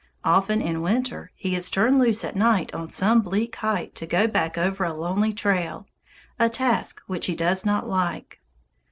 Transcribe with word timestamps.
Often, 0.23 0.63
in 0.63 0.81
winter, 0.81 1.29
he 1.35 1.55
is 1.55 1.69
turned 1.69 1.99
loose 1.99 2.23
at 2.23 2.35
night 2.35 2.73
on 2.73 2.89
some 2.89 3.21
bleak 3.21 3.57
height 3.57 3.93
to 3.93 4.07
go 4.07 4.25
back 4.25 4.57
over 4.57 4.83
a 4.83 4.95
lonely 4.95 5.31
trail, 5.31 5.85
a 6.39 6.49
task 6.49 6.99
which 7.05 7.27
he 7.27 7.35
does 7.35 7.67
not 7.67 7.87
like. 7.87 8.41